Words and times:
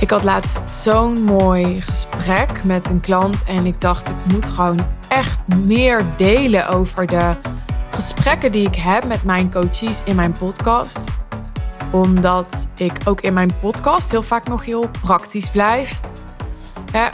Ik 0.00 0.10
had 0.10 0.24
laatst 0.24 0.68
zo'n 0.68 1.22
mooi 1.22 1.80
gesprek 1.80 2.64
met 2.64 2.90
een 2.90 3.00
klant 3.00 3.44
en 3.44 3.66
ik 3.66 3.80
dacht, 3.80 4.08
ik 4.08 4.32
moet 4.32 4.44
gewoon 4.44 4.86
echt 5.08 5.38
meer 5.64 6.06
delen 6.16 6.68
over 6.68 7.06
de 7.06 7.36
gesprekken 7.90 8.52
die 8.52 8.66
ik 8.66 8.74
heb 8.74 9.04
met 9.04 9.24
mijn 9.24 9.50
coaches 9.50 10.02
in 10.04 10.16
mijn 10.16 10.32
podcast. 10.32 11.10
Omdat 11.92 12.68
ik 12.76 12.92
ook 13.04 13.20
in 13.20 13.32
mijn 13.32 13.58
podcast 13.60 14.10
heel 14.10 14.22
vaak 14.22 14.48
nog 14.48 14.64
heel 14.64 14.90
praktisch 15.02 15.50
blijf. 15.50 16.00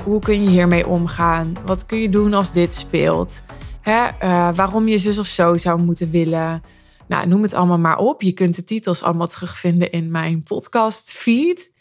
Hoe 0.04 0.20
kun 0.20 0.42
je 0.42 0.48
hiermee 0.48 0.86
omgaan? 0.86 1.56
Wat 1.64 1.86
kun 1.86 1.98
je 1.98 2.08
doen 2.08 2.34
als 2.34 2.52
dit 2.52 2.74
speelt? 2.74 3.42
Uh, 3.84 4.08
waarom 4.54 4.88
je 4.88 4.98
zus 4.98 5.18
of 5.18 5.26
zo 5.26 5.56
zou 5.56 5.80
moeten 5.80 6.10
willen? 6.10 6.62
Nou, 7.08 7.26
noem 7.26 7.42
het 7.42 7.54
allemaal 7.54 7.78
maar 7.78 7.98
op. 7.98 8.22
Je 8.22 8.32
kunt 8.32 8.56
de 8.56 8.64
titels 8.64 9.02
allemaal 9.02 9.26
terugvinden 9.26 9.90
in 9.90 10.10
mijn 10.10 10.42
podcast 10.42 11.12
feed. 11.12 11.73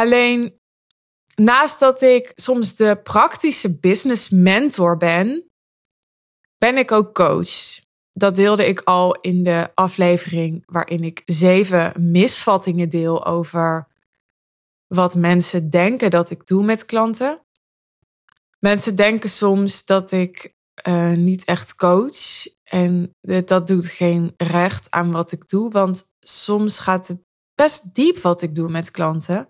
Alleen 0.00 0.60
naast 1.34 1.80
dat 1.80 2.02
ik 2.02 2.32
soms 2.34 2.74
de 2.74 3.00
praktische 3.02 3.78
business 3.78 4.28
mentor 4.28 4.96
ben, 4.96 5.50
ben 6.58 6.78
ik 6.78 6.92
ook 6.92 7.14
coach. 7.14 7.80
Dat 8.12 8.36
deelde 8.36 8.66
ik 8.66 8.80
al 8.80 9.20
in 9.20 9.42
de 9.42 9.70
aflevering 9.74 10.62
waarin 10.66 11.04
ik 11.04 11.22
zeven 11.26 12.10
misvattingen 12.10 12.88
deel 12.88 13.26
over 13.26 13.88
wat 14.86 15.14
mensen 15.14 15.70
denken 15.70 16.10
dat 16.10 16.30
ik 16.30 16.46
doe 16.46 16.64
met 16.64 16.84
klanten. 16.84 17.40
Mensen 18.58 18.96
denken 18.96 19.30
soms 19.30 19.84
dat 19.84 20.12
ik 20.12 20.54
uh, 20.88 21.12
niet 21.12 21.44
echt 21.44 21.74
coach. 21.74 22.46
En 22.62 23.14
dat 23.44 23.66
doet 23.66 23.86
geen 23.86 24.34
recht 24.36 24.90
aan 24.90 25.12
wat 25.12 25.32
ik 25.32 25.48
doe. 25.48 25.70
Want 25.70 26.04
soms 26.20 26.78
gaat 26.78 27.08
het 27.08 27.22
best 27.54 27.94
diep 27.94 28.18
wat 28.18 28.42
ik 28.42 28.54
doe 28.54 28.70
met 28.70 28.90
klanten. 28.90 29.48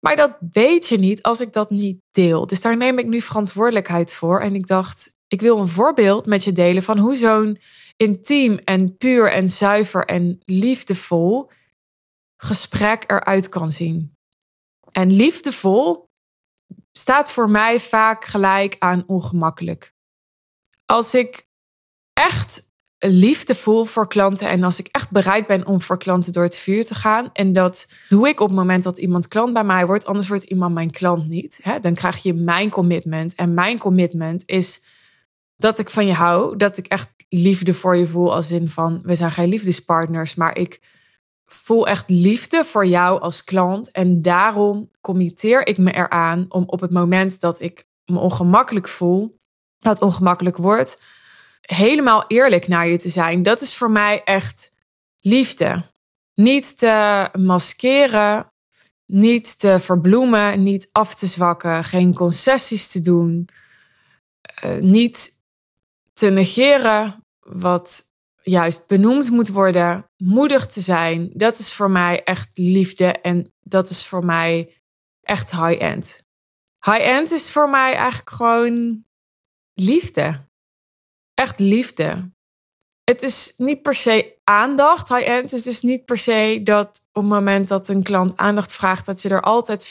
Maar 0.00 0.16
dat 0.16 0.36
weet 0.50 0.88
je 0.88 0.98
niet 0.98 1.22
als 1.22 1.40
ik 1.40 1.52
dat 1.52 1.70
niet 1.70 2.00
deel. 2.10 2.46
Dus 2.46 2.60
daar 2.60 2.76
neem 2.76 2.98
ik 2.98 3.06
nu 3.06 3.20
verantwoordelijkheid 3.20 4.14
voor. 4.14 4.40
En 4.40 4.54
ik 4.54 4.66
dacht, 4.66 5.14
ik 5.26 5.40
wil 5.40 5.58
een 5.58 5.68
voorbeeld 5.68 6.26
met 6.26 6.44
je 6.44 6.52
delen 6.52 6.82
van 6.82 6.98
hoe 6.98 7.14
zo'n 7.14 7.60
intiem 7.96 8.58
en 8.58 8.96
puur 8.96 9.32
en 9.32 9.48
zuiver 9.48 10.04
en 10.04 10.40
liefdevol 10.44 11.50
gesprek 12.36 13.04
eruit 13.06 13.48
kan 13.48 13.68
zien. 13.68 14.16
En 14.90 15.12
liefdevol 15.12 16.08
staat 16.92 17.30
voor 17.30 17.50
mij 17.50 17.80
vaak 17.80 18.24
gelijk 18.24 18.76
aan 18.78 19.02
ongemakkelijk. 19.06 19.94
Als 20.86 21.14
ik 21.14 21.46
echt 22.12 22.69
liefde 23.08 23.54
voel 23.54 23.84
voor 23.84 24.08
klanten 24.08 24.48
en 24.48 24.62
als 24.62 24.78
ik 24.78 24.88
echt 24.90 25.10
bereid 25.10 25.46
ben 25.46 25.66
om 25.66 25.80
voor 25.80 25.98
klanten 25.98 26.32
door 26.32 26.42
het 26.42 26.58
vuur 26.58 26.84
te 26.84 26.94
gaan. 26.94 27.30
En 27.32 27.52
dat 27.52 27.88
doe 28.08 28.28
ik 28.28 28.40
op 28.40 28.48
het 28.48 28.56
moment 28.56 28.82
dat 28.82 28.98
iemand 28.98 29.28
klant 29.28 29.52
bij 29.52 29.64
mij 29.64 29.86
wordt, 29.86 30.06
anders 30.06 30.28
wordt 30.28 30.44
iemand 30.44 30.74
mijn 30.74 30.90
klant 30.90 31.28
niet. 31.28 31.60
Hè? 31.62 31.80
Dan 31.80 31.94
krijg 31.94 32.22
je 32.22 32.34
mijn 32.34 32.70
commitment. 32.70 33.34
En 33.34 33.54
mijn 33.54 33.78
commitment 33.78 34.42
is 34.46 34.82
dat 35.56 35.78
ik 35.78 35.90
van 35.90 36.06
je 36.06 36.12
hou, 36.12 36.56
dat 36.56 36.76
ik 36.76 36.86
echt 36.86 37.10
liefde 37.28 37.74
voor 37.74 37.96
je 37.96 38.06
voel 38.06 38.34
als 38.34 38.50
in 38.50 38.68
van 38.68 39.00
we 39.02 39.14
zijn 39.14 39.30
geen 39.30 39.48
liefdespartners, 39.48 40.34
maar 40.34 40.56
ik 40.56 40.80
voel 41.46 41.86
echt 41.86 42.10
liefde 42.10 42.64
voor 42.64 42.86
jou 42.86 43.20
als 43.20 43.44
klant 43.44 43.90
en 43.90 44.22
daarom 44.22 44.90
committeer 45.00 45.66
ik 45.66 45.78
me 45.78 45.92
eraan 45.92 46.46
om 46.48 46.64
op 46.66 46.80
het 46.80 46.90
moment 46.90 47.40
dat 47.40 47.60
ik 47.60 47.86
me 48.04 48.18
ongemakkelijk 48.18 48.88
voel, 48.88 49.38
dat 49.78 50.00
ongemakkelijk 50.00 50.56
wordt, 50.56 50.98
helemaal 51.60 52.24
eerlijk 52.26 52.68
naar 52.68 52.88
je 52.88 52.98
te 52.98 53.08
zijn. 53.08 53.42
Dat 53.42 53.60
is 53.60 53.76
voor 53.76 53.90
mij 53.90 54.22
echt 54.24 54.72
liefde. 55.20 55.82
Niet 56.34 56.78
te 56.78 57.28
maskeren, 57.32 58.52
niet 59.06 59.58
te 59.58 59.78
verbloemen, 59.80 60.62
niet 60.62 60.88
af 60.92 61.14
te 61.14 61.26
zwakken, 61.26 61.84
geen 61.84 62.14
concessies 62.14 62.88
te 62.88 63.00
doen, 63.00 63.48
uh, 64.64 64.76
niet 64.76 65.30
te 66.12 66.30
negeren 66.30 67.24
wat 67.38 68.04
juist 68.42 68.86
benoemd 68.86 69.30
moet 69.30 69.48
worden, 69.48 70.10
moedig 70.16 70.66
te 70.66 70.80
zijn. 70.80 71.30
Dat 71.34 71.58
is 71.58 71.74
voor 71.74 71.90
mij 71.90 72.24
echt 72.24 72.58
liefde 72.58 73.12
en 73.12 73.52
dat 73.60 73.90
is 73.90 74.06
voor 74.06 74.24
mij 74.24 74.82
echt 75.22 75.50
high-end. 75.50 76.22
High-end 76.84 77.30
is 77.30 77.52
voor 77.52 77.70
mij 77.70 77.94
eigenlijk 77.94 78.30
gewoon 78.30 79.04
liefde 79.74 80.48
echt 81.40 81.60
liefde. 81.60 82.30
Het 83.04 83.22
is 83.22 83.54
niet 83.56 83.82
per 83.82 83.94
se 83.94 84.38
aandacht, 84.44 85.08
high-end. 85.08 85.50
Dus 85.50 85.64
het 85.64 85.72
is 85.74 85.82
niet 85.82 86.04
per 86.04 86.18
se 86.18 86.60
dat 86.64 87.02
op 87.12 87.22
het 87.22 87.32
moment 87.32 87.68
dat 87.68 87.88
een 87.88 88.02
klant 88.02 88.36
aandacht 88.36 88.74
vraagt, 88.74 89.06
dat 89.06 89.22
je 89.22 89.28
er 89.28 89.40
altijd 89.40 89.90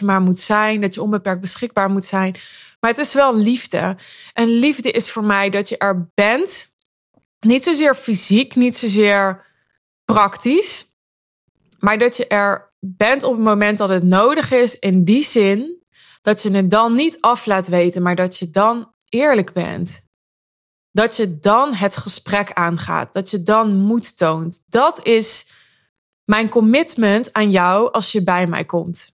24-7 0.00 0.04
maar 0.04 0.20
moet 0.20 0.38
zijn, 0.38 0.80
dat 0.80 0.94
je 0.94 1.02
onbeperkt 1.02 1.40
beschikbaar 1.40 1.90
moet 1.90 2.04
zijn. 2.04 2.36
Maar 2.80 2.90
het 2.90 2.98
is 2.98 3.14
wel 3.14 3.36
liefde. 3.36 3.96
En 4.32 4.48
liefde 4.48 4.90
is 4.90 5.10
voor 5.10 5.24
mij 5.24 5.50
dat 5.50 5.68
je 5.68 5.78
er 5.78 6.10
bent. 6.14 6.74
Niet 7.40 7.64
zozeer 7.64 7.94
fysiek, 7.94 8.54
niet 8.54 8.76
zozeer 8.76 9.46
praktisch. 10.04 10.94
Maar 11.78 11.98
dat 11.98 12.16
je 12.16 12.26
er 12.26 12.72
bent 12.78 13.22
op 13.22 13.32
het 13.32 13.44
moment 13.44 13.78
dat 13.78 13.88
het 13.88 14.02
nodig 14.02 14.52
is. 14.52 14.78
In 14.78 15.04
die 15.04 15.22
zin 15.22 15.82
dat 16.22 16.42
je 16.42 16.50
het 16.50 16.70
dan 16.70 16.94
niet 16.94 17.20
af 17.20 17.46
laat 17.46 17.68
weten, 17.68 18.02
maar 18.02 18.16
dat 18.16 18.38
je 18.38 18.50
dan 18.50 18.92
eerlijk 19.08 19.52
bent 19.52 20.08
dat 20.92 21.16
je 21.16 21.38
dan 21.38 21.74
het 21.74 21.96
gesprek 21.96 22.52
aangaat, 22.52 23.12
dat 23.12 23.30
je 23.30 23.42
dan 23.42 23.76
moed 23.76 24.16
toont. 24.16 24.60
Dat 24.66 25.06
is 25.06 25.52
mijn 26.24 26.48
commitment 26.48 27.32
aan 27.32 27.50
jou 27.50 27.92
als 27.92 28.12
je 28.12 28.22
bij 28.22 28.46
mij 28.46 28.64
komt. 28.64 29.18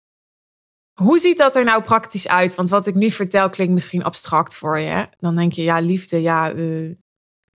Hoe 0.93 1.19
ziet 1.19 1.37
dat 1.37 1.55
er 1.55 1.63
nou 1.63 1.83
praktisch 1.83 2.27
uit? 2.27 2.55
Want 2.55 2.69
wat 2.69 2.87
ik 2.87 2.95
nu 2.95 3.09
vertel 3.09 3.49
klinkt 3.49 3.73
misschien 3.73 4.03
abstract 4.03 4.57
voor 4.57 4.79
je. 4.79 5.07
Dan 5.19 5.35
denk 5.35 5.51
je, 5.51 5.63
ja, 5.63 5.79
liefde, 5.79 6.21
ja, 6.21 6.53
uh, 6.53 6.95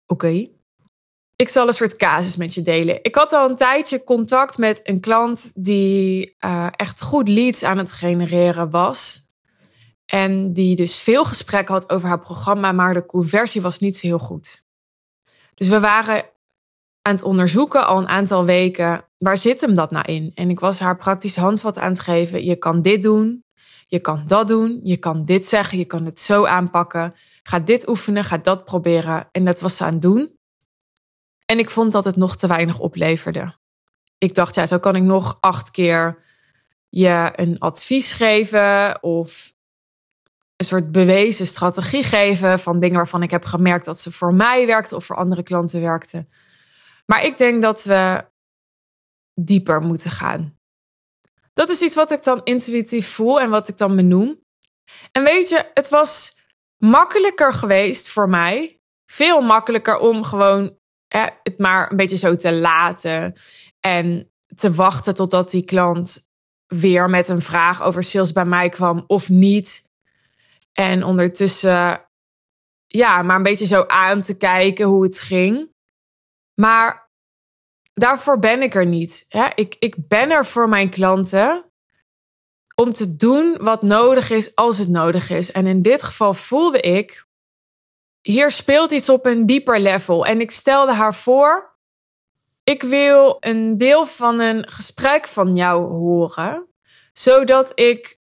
oké. 0.06 0.48
Ik 1.36 1.50
zal 1.50 1.68
een 1.68 1.74
soort 1.74 1.96
casus 1.96 2.36
met 2.36 2.54
je 2.54 2.62
delen. 2.62 3.00
Ik 3.02 3.16
had 3.16 3.34
al 3.34 3.50
een 3.50 3.56
tijdje 3.56 4.04
contact 4.04 4.58
met 4.58 4.80
een 4.84 5.00
klant 5.00 5.52
die 5.56 6.36
uh, 6.46 6.68
echt 6.72 7.02
goed 7.02 7.28
leads 7.28 7.64
aan 7.64 7.78
het 7.78 7.92
genereren 7.92 8.70
was. 8.70 9.25
En 10.06 10.54
die 10.54 10.76
dus 10.76 11.00
veel 11.00 11.26
gesprek 11.26 11.68
had 11.68 11.90
over 11.90 12.08
haar 12.08 12.22
programma, 12.22 12.72
maar 12.72 12.94
de 12.94 13.06
conversie 13.06 13.62
was 13.62 13.80
niet 13.80 13.98
zo 13.98 14.08
heel 14.08 14.20
goed. 14.20 14.64
Dus 15.56 15.68
we 15.68 15.80
waren 15.80 16.24
aan 17.02 17.14
het 17.14 17.24
onderzoeken 17.24 17.88
al 17.88 17.98
een 17.98 18.08
aantal 18.08 18.46
weken, 18.46 19.06
waar 19.18 19.38
zit 19.38 19.62
hem 19.62 19.74
dat 19.74 19.92
nou 19.92 20.06
in? 20.06 20.32
En 20.36 20.50
ik 20.50 20.60
was 20.60 20.80
haar 20.80 20.98
praktisch 20.98 21.36
handvat 21.36 21.78
aan 21.78 21.92
het 21.92 22.00
geven. 22.00 22.46
Je 22.46 22.56
kan 22.56 22.82
dit 22.82 23.04
doen, 23.04 23.44
je 23.88 24.00
kan 24.00 24.24
dat 24.28 24.48
doen, 24.48 24.80
je 24.84 24.98
kan 24.98 25.26
dit 25.26 25.46
zeggen, 25.46 25.78
je 25.78 25.86
kan 25.86 26.06
het 26.06 26.20
zo 26.20 26.46
aanpakken. 26.46 27.16
Ga 27.44 27.60
dit 27.60 27.88
oefenen, 27.88 28.24
ga 28.24 28.38
dat 28.38 28.66
proberen. 28.66 29.28
En 29.32 29.46
dat 29.46 29.60
was 29.60 29.78
ze 29.78 29.84
aan 29.84 29.94
het 29.94 30.02
doen. 30.02 30.38
En 31.46 31.60
ik 31.60 31.70
vond 31.70 31.92
dat 31.92 32.04
het 32.04 32.16
nog 32.16 32.38
te 32.38 32.48
weinig 32.48 32.80
opleverde. 32.80 33.56
Ik 34.18 34.36
dacht, 34.36 34.56
ja, 34.56 34.68
zo 34.68 34.80
kan 34.80 34.96
ik 34.96 35.04
nog 35.04 35.38
acht 35.40 35.72
keer 35.72 36.24
je 36.90 37.32
een 37.36 37.60
advies 37.60 38.14
geven 38.14 39.04
of 39.04 39.54
een 40.56 40.66
soort 40.66 40.92
bewezen 40.92 41.46
strategie 41.46 42.04
geven 42.04 42.60
van 42.60 42.80
dingen 42.80 42.96
waarvan 42.96 43.24
ik 43.24 43.32
heb 43.32 43.46
gemerkt 43.46 43.86
dat 43.86 44.00
ze 44.00 44.12
voor 44.12 44.34
mij 44.34 44.66
werkten 44.66 44.98
of 44.98 45.06
voor 45.06 45.16
andere 45.16 45.44
klanten 45.44 45.82
werkten. 45.82 46.30
Maar 47.06 47.24
ik 47.26 47.38
denk 47.38 47.62
dat 47.62 47.84
we 47.84 48.26
dieper 49.34 49.82
moeten 49.82 50.12
gaan. 50.12 50.58
Dat 51.54 51.70
is 51.70 51.82
iets 51.82 51.96
wat 51.96 52.12
ik 52.12 52.24
dan 52.24 52.44
intuïtief 52.44 53.10
voel 53.10 53.42
en 53.42 53.50
wat 53.50 53.68
ik 53.68 53.78
dan 53.78 53.96
benoem. 53.96 54.44
En 55.12 55.24
weet 55.24 55.50
je, 55.50 55.72
het 55.74 55.90
was 55.90 56.38
makkelijker 56.78 57.54
geweest 57.54 58.10
voor 58.10 58.30
mij, 58.30 58.80
veel 59.06 59.42
makkelijker 59.42 59.98
om 59.98 60.24
gewoon 60.24 60.78
het 61.08 61.58
maar 61.58 61.92
een 61.92 61.98
beetje 61.98 62.18
zo 62.18 62.36
te 62.36 62.54
laten 62.54 63.34
en 63.80 64.32
te 64.56 64.74
wachten 64.74 65.16
totdat 65.16 65.50
die 65.50 65.66
klant 65.66 66.30
weer 66.68 67.10
met 67.10 67.28
een 67.28 67.42
vraag 67.42 67.84
over 67.84 68.04
sales 68.04 68.32
bij 68.32 68.46
mij 68.46 68.70
kwam 68.70 69.04
of 69.08 69.30
niet. 69.30 69.84
En 70.76 71.04
ondertussen, 71.04 72.10
ja, 72.86 73.22
maar 73.22 73.36
een 73.36 73.44
beetje 73.44 73.66
zo 73.66 73.84
aan 73.88 74.22
te 74.22 74.38
kijken 74.38 74.86
hoe 74.86 75.04
het 75.04 75.20
ging. 75.20 75.74
Maar 76.54 77.12
daarvoor 77.94 78.40
ben 78.40 78.62
ik 78.62 78.76
er 78.76 78.86
niet. 78.86 79.26
Hè? 79.30 79.48
Ik, 79.56 79.76
ik 79.80 80.08
ben 80.08 80.32
er 80.32 80.46
voor 80.46 80.70
mijn 80.70 80.90
klanten 80.90 81.72
om 82.76 82.92
te 82.92 83.16
doen 83.16 83.58
wat 83.62 83.82
nodig 83.82 84.30
is 84.30 84.56
als 84.56 84.78
het 84.78 84.90
nodig 84.90 85.30
is. 85.30 85.52
En 85.52 85.68
in 85.68 85.82
dit 85.82 86.04
geval 86.04 86.34
voelde 86.34 86.80
ik, 86.80 87.28
hier 88.22 88.52
speelt 88.52 88.92
iets 88.92 89.10
op 89.10 89.26
een 89.26 89.46
dieper 89.46 89.80
level. 89.80 90.26
En 90.26 90.40
ik 90.42 90.52
stelde 90.52 90.94
haar 90.94 91.16
voor, 91.16 91.78
ik 92.64 92.84
wil 92.84 93.38
een 93.40 93.78
deel 93.78 94.06
van 94.06 94.40
een 94.40 94.68
gesprek 94.68 95.28
van 95.28 95.56
jou 95.56 95.86
horen, 95.88 96.68
zodat 97.14 97.72
ik 97.80 98.20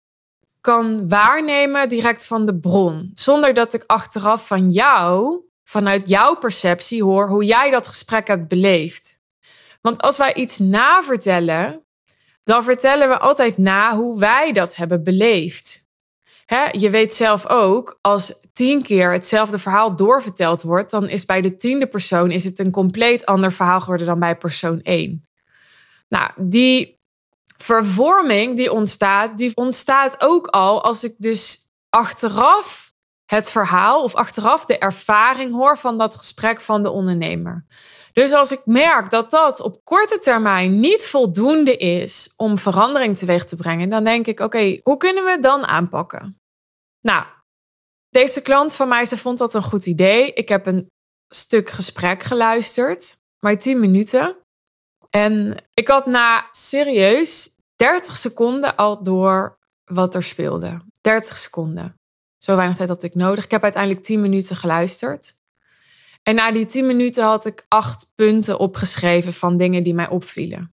kan 0.61 1.09
waarnemen 1.09 1.89
direct 1.89 2.27
van 2.27 2.47
de 2.47 2.59
bron. 2.59 3.11
Zonder 3.13 3.55
dat 3.55 3.75
ik 3.75 3.85
achteraf 3.87 4.47
van 4.47 4.71
jou, 4.71 5.43
vanuit 5.65 6.09
jouw 6.09 6.35
perceptie, 6.35 7.03
hoor 7.03 7.29
hoe 7.29 7.45
jij 7.45 7.71
dat 7.71 7.87
gesprek 7.87 8.27
hebt 8.27 8.49
beleefd. 8.49 9.21
Want 9.81 10.03
als 10.03 10.17
wij 10.17 10.35
iets 10.35 10.59
navertellen, 10.59 11.85
dan 12.45 12.63
vertellen 12.63 13.09
we 13.09 13.19
altijd 13.19 13.59
na 13.59 13.97
hoe 13.97 14.19
wij 14.19 14.53
dat 14.53 14.77
hebben 14.77 15.05
beleefd. 15.05 15.89
Je 16.73 16.91
weet 16.91 17.15
zelf 17.15 17.47
ook, 17.47 17.99
als 18.01 18.41
tien 18.53 18.83
keer 18.83 19.13
hetzelfde 19.13 19.59
verhaal 19.59 19.97
doorverteld 19.97 20.63
wordt, 20.63 20.91
dan 20.91 21.09
is 21.09 21.25
bij 21.25 21.41
de 21.41 21.57
tiende 21.57 21.87
persoon 21.87 22.31
is 22.31 22.45
het 22.45 22.59
een 22.59 22.71
compleet 22.71 23.27
ander 23.27 23.53
verhaal 23.53 23.81
geworden 23.81 24.07
dan 24.07 24.21
bij 24.21 24.37
persoon 24.37 24.81
1. 24.81 25.25
Nou, 26.09 26.31
die 26.37 27.00
vervorming 27.63 28.57
die 28.57 28.73
ontstaat, 28.73 29.39
die 29.39 29.53
ontstaat 29.55 30.21
ook 30.21 30.47
al 30.47 30.83
als 30.83 31.05
ik 31.05 31.15
dus 31.19 31.69
achteraf 31.89 32.93
het 33.25 33.51
verhaal 33.51 34.03
of 34.03 34.15
achteraf 34.15 34.65
de 34.65 34.79
ervaring 34.79 35.53
hoor 35.53 35.79
van 35.79 35.99
dat 35.99 36.15
gesprek 36.15 36.61
van 36.61 36.83
de 36.83 36.91
ondernemer. 36.91 37.67
Dus 38.13 38.33
als 38.33 38.53
ik 38.53 38.61
merk 38.65 39.11
dat 39.11 39.31
dat 39.31 39.61
op 39.61 39.85
korte 39.85 40.19
termijn 40.19 40.81
niet 40.81 41.07
voldoende 41.07 41.77
is 41.77 42.33
om 42.37 42.59
verandering 42.59 43.19
teweeg 43.19 43.45
te 43.45 43.57
brengen, 43.57 43.91
dan 43.91 44.05
denk 44.05 44.27
ik: 44.27 44.41
oké, 44.41 44.81
hoe 44.83 44.97
kunnen 44.97 45.25
we 45.25 45.31
het 45.31 45.43
dan 45.43 45.67
aanpakken? 45.67 46.41
Nou, 47.01 47.25
deze 48.09 48.43
klant 48.43 48.75
van 48.75 48.89
mij, 48.89 49.05
ze 49.05 49.19
vond 49.19 49.39
dat 49.39 49.55
een 49.55 49.63
goed 49.63 49.87
idee. 49.87 50.33
Ik 50.33 50.49
heb 50.49 50.67
een 50.67 50.91
stuk 51.29 51.71
gesprek 51.71 52.23
geluisterd, 52.23 53.17
maar 53.45 53.59
10 53.59 53.81
minuten. 53.81 54.37
En 55.11 55.57
ik 55.75 55.89
had 55.89 56.07
na 56.07 56.49
serieus 56.51 57.57
30 57.77 58.17
seconden 58.17 58.77
al 58.77 59.03
door 59.03 59.59
wat 59.85 60.15
er 60.15 60.23
speelde. 60.23 60.85
30 61.01 61.37
seconden. 61.37 61.95
Zo 62.39 62.57
weinig 62.57 62.77
tijd 62.77 62.89
had 62.89 63.03
ik 63.03 63.15
nodig. 63.15 63.45
Ik 63.45 63.51
heb 63.51 63.63
uiteindelijk 63.63 64.05
10 64.05 64.21
minuten 64.21 64.57
geluisterd. 64.57 65.35
En 66.23 66.35
na 66.35 66.53
die 66.53 66.67
10 66.67 66.87
minuten 66.87 67.25
had 67.25 67.47
ik 67.47 67.65
acht 67.69 68.13
punten 68.15 68.59
opgeschreven 68.59 69.33
van 69.33 69.57
dingen 69.57 69.83
die 69.83 69.95
mij 69.95 70.09
opvielen. 70.09 70.75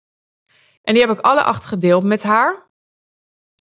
En 0.81 0.93
die 0.93 1.05
heb 1.05 1.17
ik 1.17 1.25
alle 1.25 1.43
acht 1.43 1.65
gedeeld 1.65 2.03
met 2.03 2.23
haar. 2.23 2.69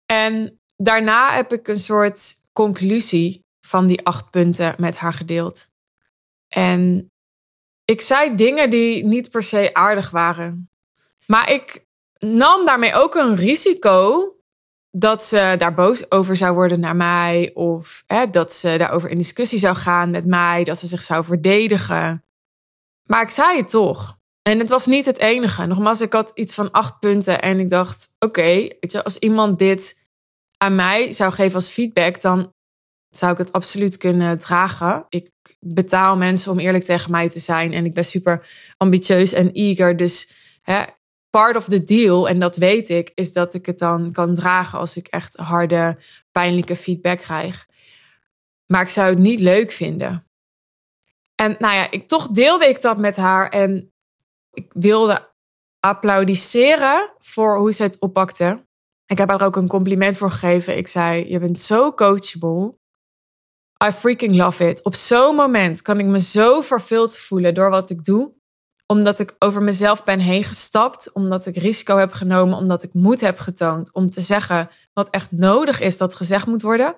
En 0.06 0.60
daarna 0.76 1.34
heb 1.34 1.52
ik 1.52 1.68
een 1.68 1.80
soort 1.80 2.36
conclusie 2.52 3.44
van 3.60 3.86
die 3.86 4.06
acht 4.06 4.30
punten 4.30 4.74
met 4.78 4.96
haar 4.96 5.12
gedeeld. 5.12 5.68
En 6.48 7.10
ik 7.90 8.00
zei 8.00 8.34
dingen 8.34 8.70
die 8.70 9.04
niet 9.04 9.30
per 9.30 9.42
se 9.42 9.74
aardig 9.74 10.10
waren. 10.10 10.70
Maar 11.26 11.52
ik 11.52 11.86
nam 12.18 12.66
daarmee 12.66 12.94
ook 12.94 13.14
een 13.14 13.36
risico 13.36 14.22
dat 14.90 15.24
ze 15.24 15.54
daar 15.58 15.74
boos 15.74 16.10
over 16.10 16.36
zou 16.36 16.54
worden 16.54 16.80
naar 16.80 16.96
mij. 16.96 17.50
Of 17.54 18.02
hè, 18.06 18.30
dat 18.30 18.52
ze 18.52 18.74
daarover 18.78 19.10
in 19.10 19.18
discussie 19.18 19.58
zou 19.58 19.76
gaan 19.76 20.10
met 20.10 20.26
mij. 20.26 20.64
Dat 20.64 20.78
ze 20.78 20.86
zich 20.86 21.02
zou 21.02 21.24
verdedigen. 21.24 22.24
Maar 23.02 23.22
ik 23.22 23.30
zei 23.30 23.56
het 23.56 23.68
toch. 23.68 24.18
En 24.42 24.58
het 24.58 24.68
was 24.68 24.86
niet 24.86 25.06
het 25.06 25.18
enige. 25.18 25.66
Nogmaals, 25.66 26.00
ik 26.00 26.12
had 26.12 26.30
iets 26.34 26.54
van 26.54 26.70
acht 26.70 26.98
punten. 26.98 27.42
En 27.42 27.60
ik 27.60 27.70
dacht, 27.70 28.14
oké, 28.18 28.68
als 29.02 29.18
iemand 29.18 29.58
dit 29.58 30.06
aan 30.56 30.74
mij 30.74 31.12
zou 31.12 31.32
geven 31.32 31.54
als 31.54 31.70
feedback, 31.70 32.20
dan 32.20 32.52
zou 33.10 33.32
ik 33.32 33.38
het 33.38 33.52
absoluut 33.52 33.96
kunnen 33.96 34.38
dragen. 34.38 35.06
Ik 35.08 35.30
betaal 35.60 36.16
mensen 36.16 36.52
om 36.52 36.58
eerlijk 36.58 36.84
tegen 36.84 37.10
mij 37.10 37.28
te 37.28 37.38
zijn. 37.38 37.72
En 37.72 37.84
ik 37.84 37.94
ben 37.94 38.04
super 38.04 38.48
ambitieus 38.76 39.32
en 39.32 39.52
eager. 39.52 39.96
Dus 39.96 40.32
hè, 40.62 40.82
part 41.30 41.56
of 41.56 41.64
the 41.64 41.84
deal, 41.84 42.28
en 42.28 42.38
dat 42.38 42.56
weet 42.56 42.88
ik, 42.88 43.12
is 43.14 43.32
dat 43.32 43.54
ik 43.54 43.66
het 43.66 43.78
dan 43.78 44.12
kan 44.12 44.34
dragen 44.34 44.78
als 44.78 44.96
ik 44.96 45.06
echt 45.06 45.36
harde, 45.36 45.98
pijnlijke 46.32 46.76
feedback 46.76 47.18
krijg. 47.18 47.66
Maar 48.66 48.82
ik 48.82 48.88
zou 48.88 49.08
het 49.08 49.18
niet 49.18 49.40
leuk 49.40 49.72
vinden. 49.72 50.26
En 51.34 51.56
nou 51.58 51.74
ja, 51.74 51.90
ik, 51.90 52.08
toch 52.08 52.28
deelde 52.28 52.68
ik 52.68 52.80
dat 52.80 52.98
met 52.98 53.16
haar 53.16 53.48
en 53.48 53.92
ik 54.52 54.72
wilde 54.72 55.32
applaudisseren 55.80 57.14
voor 57.18 57.58
hoe 57.58 57.72
ze 57.72 57.82
het 57.82 57.98
oppakte. 57.98 58.66
Ik 59.06 59.18
heb 59.18 59.28
haar 59.28 59.42
ook 59.42 59.56
een 59.56 59.68
compliment 59.68 60.16
voor 60.16 60.30
gegeven. 60.30 60.76
Ik 60.76 60.88
zei: 60.88 61.30
Je 61.30 61.38
bent 61.38 61.60
zo 61.60 61.92
coachable. 61.92 62.77
I 63.84 63.90
freaking 63.90 64.36
love 64.36 64.68
it. 64.68 64.82
Op 64.82 64.94
zo'n 64.94 65.34
moment 65.34 65.82
kan 65.82 65.98
ik 65.98 66.06
me 66.06 66.20
zo 66.20 66.60
vervuld 66.60 67.18
voelen 67.18 67.54
door 67.54 67.70
wat 67.70 67.90
ik 67.90 68.04
doe 68.04 68.36
omdat 68.90 69.18
ik 69.18 69.36
over 69.38 69.62
mezelf 69.62 70.04
ben 70.04 70.18
heen 70.18 70.44
gestapt, 70.44 71.12
omdat 71.12 71.46
ik 71.46 71.56
risico 71.56 71.96
heb 71.96 72.12
genomen, 72.12 72.56
omdat 72.56 72.82
ik 72.82 72.94
moed 72.94 73.20
heb 73.20 73.38
getoond 73.38 73.92
om 73.92 74.10
te 74.10 74.20
zeggen 74.20 74.70
wat 74.92 75.10
echt 75.10 75.30
nodig 75.30 75.80
is 75.80 75.98
dat 75.98 76.14
gezegd 76.14 76.46
moet 76.46 76.62
worden. 76.62 76.96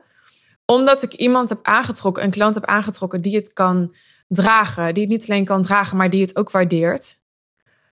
Omdat 0.65 1.03
ik 1.03 1.15
iemand 1.15 1.49
heb 1.49 1.59
aangetrokken, 1.63 2.25
een 2.25 2.31
klant 2.31 2.55
heb 2.55 2.65
aangetrokken 2.65 3.21
die 3.21 3.37
het 3.37 3.53
kan 3.53 3.95
dragen, 4.29 4.95
die 4.95 5.03
het 5.03 5.13
niet 5.13 5.31
alleen 5.31 5.45
kan 5.45 5.63
dragen, 5.63 5.97
maar 5.97 6.11
die 6.11 6.21
het 6.21 6.37
ook 6.37 6.51
waardeert. 6.51 7.17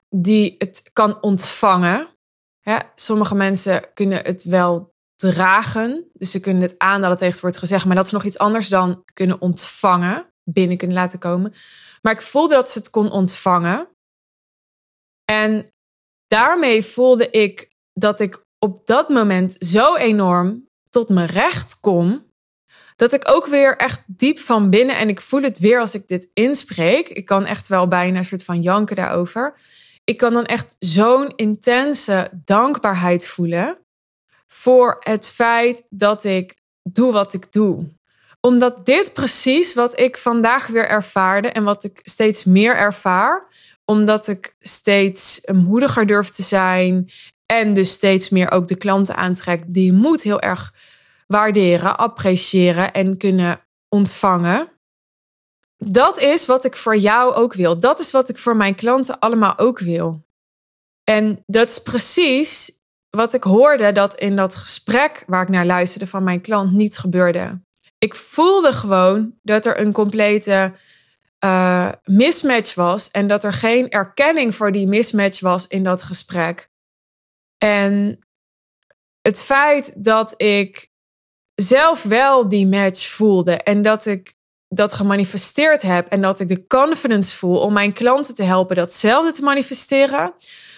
Die 0.09 0.55
het 0.57 0.89
kan 0.93 1.21
ontvangen. 1.21 2.07
sommige 2.95 3.35
mensen 3.35 3.93
kunnen 3.93 4.23
het 4.23 4.43
wel 4.43 4.93
dragen, 5.17 6.09
dus 6.13 6.31
ze 6.31 6.39
kunnen 6.39 6.61
het 6.61 6.75
aan 6.77 7.01
dat 7.01 7.09
het 7.09 7.19
tegen 7.19 7.41
wordt 7.41 7.57
gezegd, 7.57 7.85
maar 7.85 7.95
dat 7.95 8.05
is 8.05 8.11
nog 8.11 8.23
iets 8.23 8.37
anders 8.37 8.67
dan 8.67 9.03
kunnen 9.13 9.41
ontvangen, 9.41 10.27
binnen 10.43 10.77
kunnen 10.77 10.97
laten 10.97 11.19
komen. 11.19 11.53
Maar 12.01 12.13
ik 12.13 12.21
voelde 12.21 12.53
dat 12.53 12.69
ze 12.69 12.77
het 12.77 12.89
kon 12.89 13.11
ontvangen. 13.11 13.87
En 15.25 15.71
daarmee 16.27 16.83
voelde 16.83 17.29
ik 17.29 17.69
dat 17.93 18.19
ik 18.19 18.45
op 18.59 18.87
dat 18.87 19.09
moment 19.09 19.55
zo 19.59 19.95
enorm 19.95 20.67
tot 20.89 21.09
mijn 21.09 21.27
recht 21.27 21.79
kom. 21.79 22.25
Dat 22.95 23.13
ik 23.13 23.29
ook 23.29 23.45
weer 23.45 23.77
echt 23.77 24.03
diep 24.05 24.39
van 24.39 24.69
binnen, 24.69 24.97
en 24.97 25.09
ik 25.09 25.21
voel 25.21 25.41
het 25.41 25.59
weer 25.59 25.79
als 25.79 25.93
ik 25.95 26.07
dit 26.07 26.29
inspreek. 26.33 27.09
Ik 27.09 27.25
kan 27.25 27.45
echt 27.45 27.67
wel 27.67 27.87
bijna 27.87 28.17
een 28.17 28.25
soort 28.25 28.43
van 28.43 28.61
janken 28.61 28.95
daarover. 28.95 29.59
Ik 30.03 30.17
kan 30.17 30.33
dan 30.33 30.45
echt 30.45 30.75
zo'n 30.79 31.33
intense 31.35 32.31
dankbaarheid 32.45 33.27
voelen 33.27 33.86
voor 34.47 34.97
het 34.99 35.29
feit 35.29 35.83
dat 35.89 36.23
ik 36.23 36.55
doe 36.83 37.11
wat 37.11 37.33
ik 37.33 37.51
doe 37.51 37.95
omdat 38.47 38.85
dit 38.85 39.13
precies 39.13 39.73
wat 39.73 39.99
ik 39.99 40.17
vandaag 40.17 40.67
weer 40.67 40.87
ervaarde 40.87 41.47
en 41.47 41.63
wat 41.63 41.83
ik 41.83 41.99
steeds 42.03 42.43
meer 42.43 42.75
ervaar, 42.75 43.47
omdat 43.85 44.27
ik 44.27 44.55
steeds 44.59 45.41
moediger 45.51 46.05
durf 46.05 46.29
te 46.29 46.43
zijn 46.43 47.09
en 47.45 47.73
dus 47.73 47.91
steeds 47.91 48.29
meer 48.29 48.51
ook 48.51 48.67
de 48.67 48.75
klanten 48.75 49.15
aantrek 49.15 49.63
die 49.67 49.93
moet 49.93 50.21
heel 50.21 50.39
erg 50.39 50.73
waarderen, 51.27 51.97
appreciëren 51.97 52.93
en 52.93 53.17
kunnen 53.17 53.61
ontvangen. 53.89 54.71
Dat 55.77 56.19
is 56.19 56.45
wat 56.45 56.65
ik 56.65 56.75
voor 56.75 56.97
jou 56.97 57.33
ook 57.33 57.53
wil. 57.53 57.79
Dat 57.79 57.99
is 57.99 58.11
wat 58.11 58.29
ik 58.29 58.37
voor 58.37 58.55
mijn 58.55 58.75
klanten 58.75 59.19
allemaal 59.19 59.57
ook 59.57 59.79
wil. 59.79 60.21
En 61.03 61.43
dat 61.45 61.69
is 61.69 61.81
precies 61.81 62.76
wat 63.09 63.33
ik 63.33 63.43
hoorde 63.43 63.91
dat 63.91 64.15
in 64.15 64.35
dat 64.35 64.55
gesprek 64.55 65.23
waar 65.27 65.41
ik 65.41 65.49
naar 65.49 65.65
luisterde 65.65 66.07
van 66.07 66.23
mijn 66.23 66.41
klant 66.41 66.71
niet 66.71 66.97
gebeurde 66.97 67.59
ik 67.99 68.15
voelde 68.15 68.73
gewoon 68.73 69.33
dat 69.41 69.65
er 69.65 69.79
een 69.79 69.93
complete 69.93 70.73
uh, 71.45 71.91
mismatch 72.03 72.75
was. 72.75 73.11
En 73.11 73.27
dat 73.27 73.43
er 73.43 73.53
geen 73.53 73.89
erkenning 73.89 74.55
voor 74.55 74.71
die 74.71 74.87
mismatch 74.87 75.39
was 75.39 75.67
in 75.67 75.83
dat 75.83 76.01
gesprek. 76.01 76.69
En 77.57 78.19
het 79.21 79.43
feit 79.43 80.03
dat 80.03 80.41
ik 80.41 80.89
zelf 81.55 82.03
wel 82.03 82.49
die 82.49 82.67
match 82.67 83.09
voelde 83.09 83.55
en 83.55 83.81
dat 83.81 84.05
ik 84.05 84.35
dat 84.67 84.93
gemanifesteerd 84.93 85.81
heb 85.81 86.07
en 86.07 86.21
dat 86.21 86.39
ik 86.39 86.47
de 86.47 86.67
confidence 86.67 87.35
voel 87.35 87.59
om 87.59 87.73
mijn 87.73 87.93
klanten 87.93 88.35
te 88.35 88.43
helpen 88.43 88.75
datzelfde 88.75 89.31
te 89.31 89.41
manifesteren. 89.41 90.33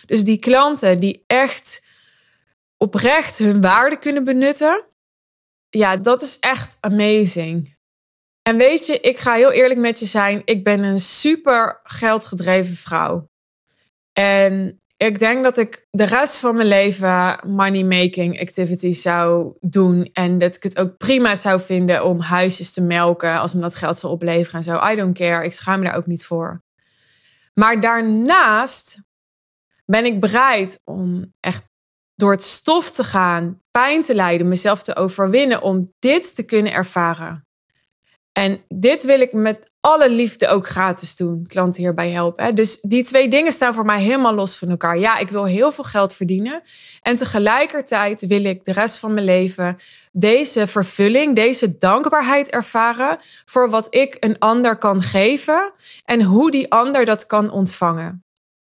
Dus 0.06 0.24
die 0.24 0.40
klanten 0.40 1.00
die 1.00 1.24
echt 1.28 1.82
oprecht 2.84 3.38
hun 3.38 3.62
waarde 3.62 4.00
kunnen 4.00 4.24
benutten 4.24 4.90
ja, 5.70 5.98
dat 5.98 6.22
is 6.22 6.40
echt 6.40 6.78
amazing. 6.80 7.78
En 8.42 8.58
weet 8.58 8.86
je, 8.86 9.00
ik 9.00 9.18
ga 9.18 9.34
heel 9.34 9.52
eerlijk 9.52 9.80
met 9.80 10.00
je 10.00 10.06
zijn. 10.06 10.42
Ik 10.46 10.64
ben 10.64 10.84
een 10.84 11.00
super 11.00 11.80
geldgedreven 11.84 12.76
vrouw. 12.76 13.30
En 14.14 14.80
ik 14.98 15.20
denk 15.20 15.44
dat 15.44 15.58
ik 15.58 15.88
de 15.90 16.04
rest 16.04 16.38
van 16.38 16.56
mijn 16.56 16.68
leven 16.68 17.40
money-making 17.48 18.42
activities 18.42 19.02
zou 19.02 19.56
doen. 19.60 20.10
En 20.14 20.38
dat 20.38 20.56
ik 20.56 20.64
het 20.64 20.78
ook 20.78 20.98
prima 20.98 21.36
zou 21.36 21.62
vinden 21.62 22.06
om 22.06 22.20
huisjes 22.20 22.72
te 22.72 22.82
melken 22.82 23.40
als 23.40 23.54
me 23.54 23.62
dat 23.62 23.76
geld 23.76 23.98
zou 23.98 24.14
opleveren 24.14 24.60
en 24.60 24.64
zo. 24.64 24.90
I 24.92 24.96
don't 24.96 25.18
care. 25.18 25.46
Ik 25.46 25.54
schaam 25.54 25.80
me 25.80 25.86
daar 25.86 25.96
ook 25.96 26.08
niet 26.08 26.26
voor. 26.26 26.64
Maar 27.54 27.82
daarnaast 27.82 29.00
ben 29.86 30.06
ik 30.06 30.20
bereid 30.20 30.82
om 30.84 31.34
echt 31.40 31.69
door 32.20 32.32
het 32.32 32.44
stof 32.44 32.92
te 32.92 33.04
gaan, 33.04 33.62
pijn 33.72 34.02
te 34.02 34.16
lijden, 34.16 34.48
mezelf 34.48 34.84
te 34.84 34.96
overwinnen 34.96 35.62
om 35.62 35.94
dit 36.00 36.36
te 36.36 36.44
kunnen 36.44 36.74
ervaren. 36.74 37.48
En 38.32 38.64
dit 38.68 39.04
wil 39.04 39.20
ik 39.20 39.34
met 39.34 39.72
alle 39.80 40.10
liefde 40.10 40.48
ook 40.48 40.68
gratis 40.68 41.16
doen, 41.16 41.46
klanten 41.48 41.82
hierbij 41.82 42.10
helpen. 42.10 42.56
Dus 42.56 42.82
die 42.82 43.04
twee 43.04 43.30
dingen 43.30 43.52
staan 43.52 43.74
voor 43.74 43.86
mij 43.86 44.02
helemaal 44.02 44.34
los 44.34 44.58
van 44.58 44.70
elkaar. 44.70 44.98
Ja, 44.98 45.18
ik 45.18 45.30
wil 45.30 45.46
heel 45.46 45.72
veel 45.72 45.84
geld 45.84 46.16
verdienen. 46.16 46.62
En 47.02 47.16
tegelijkertijd 47.16 48.28
wil 48.28 48.44
ik 48.44 48.64
de 48.64 48.72
rest 48.72 48.98
van 48.98 49.14
mijn 49.14 49.26
leven 49.26 49.78
deze 50.12 50.68
vervulling, 50.68 51.36
deze 51.36 51.78
dankbaarheid 51.78 52.50
ervaren 52.50 53.18
voor 53.46 53.70
wat 53.70 53.88
ik 53.90 54.18
een 54.20 54.40
ander 54.40 54.78
kan 54.78 55.02
geven 55.02 55.74
en 56.06 56.24
hoe 56.24 56.52
die 56.52 56.72
ander 56.72 57.06
dat 57.06 57.26
kan 57.26 57.52
ontvangen. 57.52 58.24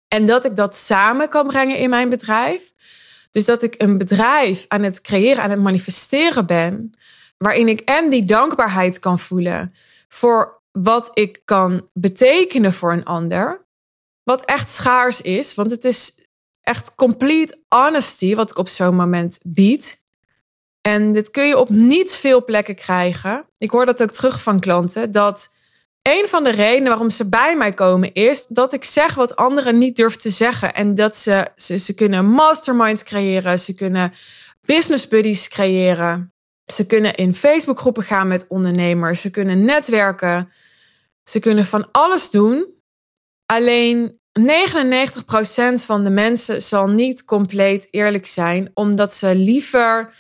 En 0.08 0.26
dat 0.26 0.46
ik 0.46 0.56
dat 0.56 0.76
samen 0.76 1.30
kan 1.30 1.48
brengen 1.48 1.78
in 1.78 1.90
mijn 1.90 2.10
bedrijf 2.10 2.74
Dus 3.36 3.46
dat 3.46 3.64
ik 3.64 3.76
een 3.78 3.98
bedrijf 3.98 4.66
aan 4.68 4.84
het 4.84 5.02
creëren, 5.02 5.44
aan 5.44 5.50
het 5.50 5.62
manifesteren 5.62 6.46
ben, 6.46 6.94
waarin 7.38 7.68
ik 7.68 7.80
en 7.80 8.10
die 8.10 8.26
dankbaarheid 8.26 9.00
kan 9.00 9.20
voelen 9.20 9.74
voor 10.08 10.62
wat 10.72 11.12
ik 11.14 11.42
kan 11.46 11.90
betekenen 11.94 12.74
voor 12.74 12.94
een 12.94 13.06
ander, 13.06 13.66
wat 14.24 14.46
echt 14.46 14.72
schaars 14.72 15.22
is, 15.22 15.56
want 15.56 15.72
het 15.72 15.84
is 15.84 16.28
echt 16.62 16.96
complete 16.96 17.60
honesty 17.68 18.36
wat 18.36 18.52
ik 18.52 18.58
op 18.58 18.68
zo'n 18.68 18.96
moment 18.96 19.40
bied. 19.44 20.04
En 20.82 21.14
dit 21.14 21.32
kun 21.32 21.48
je 21.48 21.58
op 21.58 21.70
niet 21.70 22.14
veel 22.14 22.44
plekken 22.44 22.76
krijgen. 22.76 23.48
Ik 23.58 23.72
hoor 23.72 23.86
dat 23.86 24.02
ook 24.02 24.12
terug 24.12 24.42
van 24.42 24.60
klanten, 24.60 25.12
dat 25.12 25.54
een 26.08 26.26
van 26.28 26.44
de 26.44 26.52
redenen 26.52 26.88
waarom 26.88 27.10
ze 27.10 27.30
bij 27.30 27.56
mij 27.58 27.74
komen 27.74 28.14
is 28.14 28.46
dat 28.50 28.74
ik 28.74 28.84
zeg 28.84 29.14
wat 29.14 29.36
anderen 29.36 29.78
niet 29.78 29.96
durven 29.96 30.20
te 30.20 30.30
zeggen. 30.30 30.74
En 30.74 30.96
dat 30.96 31.18
ze, 31.18 31.48
ze, 31.56 31.78
ze 31.78 31.94
kunnen 31.94 32.26
masterminds 32.26 33.04
creëren, 33.04 33.60
ze 33.60 33.74
kunnen 33.74 34.14
business 34.66 35.08
buddies 35.08 35.48
creëren. 35.48 36.34
Ze 36.66 36.86
kunnen 36.86 37.16
in 37.16 37.34
Facebookgroepen 37.34 38.04
gaan 38.04 38.28
met 38.28 38.46
ondernemers, 38.48 39.22
ze 39.22 39.30
kunnen 39.30 39.66
netwerken, 39.66 40.52
ze 41.24 41.40
kunnen 41.40 41.66
van 41.66 41.92
alles 41.92 42.30
doen. 42.30 42.74
Alleen 43.46 44.20
99% 44.40 44.44
van 45.86 46.04
de 46.04 46.10
mensen 46.10 46.62
zal 46.62 46.88
niet 46.88 47.26
compleet 47.26 47.88
eerlijk 47.92 48.26
zijn, 48.26 48.72
omdat 48.74 49.14
ze 49.14 49.36
liever 49.36 50.14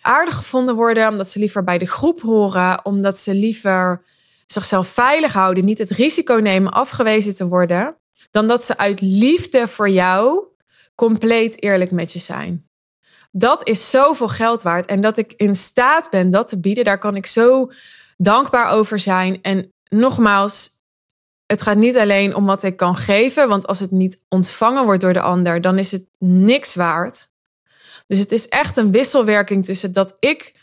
aardig 0.00 0.34
gevonden 0.34 0.74
worden, 0.74 1.08
omdat 1.08 1.28
ze 1.28 1.38
liever 1.38 1.64
bij 1.64 1.78
de 1.78 1.86
groep 1.86 2.20
horen, 2.20 2.84
omdat 2.84 3.18
ze 3.18 3.34
liever 3.34 4.02
zichzelf 4.52 4.88
veilig 4.88 5.32
houden, 5.32 5.64
niet 5.64 5.78
het 5.78 5.90
risico 5.90 6.34
nemen 6.34 6.72
afgewezen 6.72 7.34
te 7.34 7.48
worden, 7.48 7.96
dan 8.30 8.46
dat 8.46 8.64
ze 8.64 8.78
uit 8.78 9.00
liefde 9.00 9.68
voor 9.68 9.88
jou 9.88 10.44
compleet 10.94 11.62
eerlijk 11.62 11.90
met 11.90 12.12
je 12.12 12.18
zijn. 12.18 12.68
Dat 13.32 13.68
is 13.68 13.90
zoveel 13.90 14.28
geld 14.28 14.62
waard 14.62 14.86
en 14.86 15.00
dat 15.00 15.18
ik 15.18 15.32
in 15.32 15.54
staat 15.54 16.10
ben 16.10 16.30
dat 16.30 16.48
te 16.48 16.60
bieden, 16.60 16.84
daar 16.84 16.98
kan 16.98 17.16
ik 17.16 17.26
zo 17.26 17.70
dankbaar 18.16 18.70
over 18.70 18.98
zijn. 18.98 19.42
En 19.42 19.72
nogmaals, 19.88 20.70
het 21.46 21.62
gaat 21.62 21.76
niet 21.76 21.96
alleen 21.96 22.34
om 22.34 22.46
wat 22.46 22.62
ik 22.62 22.76
kan 22.76 22.96
geven, 22.96 23.48
want 23.48 23.66
als 23.66 23.80
het 23.80 23.90
niet 23.90 24.22
ontvangen 24.28 24.84
wordt 24.84 25.00
door 25.00 25.12
de 25.12 25.20
ander, 25.20 25.60
dan 25.60 25.78
is 25.78 25.92
het 25.92 26.06
niks 26.18 26.74
waard. 26.74 27.30
Dus 28.06 28.18
het 28.18 28.32
is 28.32 28.48
echt 28.48 28.76
een 28.76 28.90
wisselwerking 28.90 29.64
tussen 29.64 29.92
dat 29.92 30.16
ik 30.18 30.54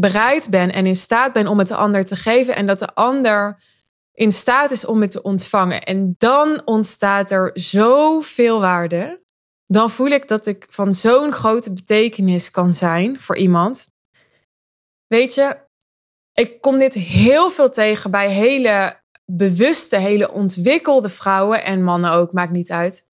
bereid 0.00 0.50
ben 0.50 0.72
en 0.72 0.86
in 0.86 0.96
staat 0.96 1.32
ben 1.32 1.46
om 1.46 1.58
het 1.58 1.68
de 1.68 1.74
ander 1.74 2.04
te 2.04 2.16
geven 2.16 2.56
en 2.56 2.66
dat 2.66 2.78
de 2.78 2.94
ander 2.94 3.62
in 4.12 4.32
staat 4.32 4.70
is 4.70 4.84
om 4.84 5.00
het 5.00 5.10
te 5.10 5.22
ontvangen. 5.22 5.82
En 5.82 6.14
dan 6.18 6.62
ontstaat 6.64 7.30
er 7.30 7.50
zoveel 7.54 8.60
waarde. 8.60 9.22
Dan 9.66 9.90
voel 9.90 10.08
ik 10.08 10.28
dat 10.28 10.46
ik 10.46 10.66
van 10.70 10.94
zo'n 10.94 11.32
grote 11.32 11.72
betekenis 11.72 12.50
kan 12.50 12.72
zijn 12.72 13.20
voor 13.20 13.36
iemand. 13.36 13.86
Weet 15.06 15.34
je, 15.34 15.56
ik 16.32 16.60
kom 16.60 16.78
dit 16.78 16.94
heel 16.94 17.50
veel 17.50 17.70
tegen 17.70 18.10
bij 18.10 18.30
hele 18.30 19.00
bewuste, 19.24 19.96
hele 19.96 20.32
ontwikkelde 20.32 21.08
vrouwen 21.08 21.64
en 21.64 21.82
mannen 21.82 22.10
ook, 22.10 22.32
maakt 22.32 22.52
niet 22.52 22.70
uit. 22.70 23.06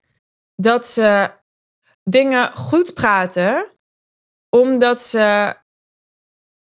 Dat 0.54 0.86
ze 0.86 1.30
dingen 2.02 2.56
goed 2.56 2.94
praten, 2.94 3.70
omdat 4.48 5.00
ze 5.00 5.56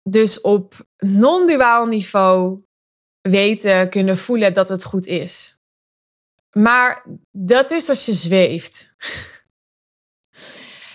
dus 0.03 0.41
op 0.41 0.86
non-duaal 0.98 1.86
niveau 1.86 2.63
weten, 3.22 3.89
kunnen 3.89 4.17
voelen 4.17 4.53
dat 4.53 4.70
het 4.70 4.84
goed 4.84 5.05
is. 5.05 5.60
Maar 6.51 7.05
dat 7.31 7.72
is 7.72 7.89
als 7.89 8.05
je 8.05 8.13
zweeft. 8.13 8.96